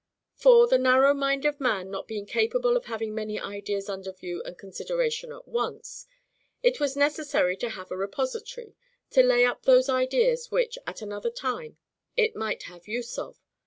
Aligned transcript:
For, 0.33 0.65
the 0.65 0.79
narrow 0.79 1.13
mind 1.13 1.45
of 1.45 1.59
man 1.59 1.91
not 1.91 2.07
being 2.07 2.25
capable 2.25 2.75
of 2.75 2.85
having 2.85 3.13
many 3.13 3.39
ideas 3.39 3.87
under 3.87 4.11
view 4.11 4.41
and 4.41 4.57
consideration 4.57 5.31
at 5.31 5.47
once, 5.47 6.07
it 6.63 6.79
was 6.79 6.95
necessary 6.97 7.55
to 7.57 7.69
have 7.69 7.91
a 7.91 7.95
repository, 7.95 8.75
to 9.11 9.21
lay 9.21 9.45
up 9.45 9.61
those 9.61 9.89
ideas 9.89 10.49
which, 10.49 10.79
at 10.87 11.03
another 11.03 11.29
time, 11.29 11.77
it 12.17 12.35
might 12.35 12.63
have 12.63 12.87
use 12.87 13.19
of. 13.19 13.43